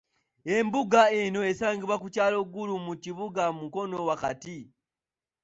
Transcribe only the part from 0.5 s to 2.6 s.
Embuga eno esangibwa ku kyalo